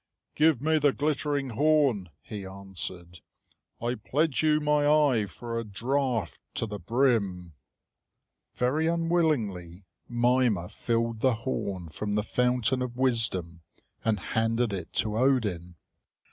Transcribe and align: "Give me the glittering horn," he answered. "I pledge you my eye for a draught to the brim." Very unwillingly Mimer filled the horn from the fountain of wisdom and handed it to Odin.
"Give 0.33 0.63
me 0.63 0.79
the 0.79 0.93
glittering 0.93 1.49
horn," 1.49 2.09
he 2.23 2.43
answered. 2.43 3.19
"I 3.79 3.93
pledge 3.93 4.41
you 4.41 4.59
my 4.59 4.83
eye 4.87 5.27
for 5.27 5.59
a 5.59 5.63
draught 5.63 6.39
to 6.55 6.65
the 6.65 6.79
brim." 6.79 7.53
Very 8.55 8.87
unwillingly 8.87 9.83
Mimer 10.09 10.69
filled 10.69 11.19
the 11.19 11.35
horn 11.45 11.87
from 11.89 12.13
the 12.13 12.23
fountain 12.23 12.81
of 12.81 12.97
wisdom 12.97 13.61
and 14.03 14.19
handed 14.19 14.73
it 14.73 14.91
to 14.93 15.15
Odin. 15.15 15.75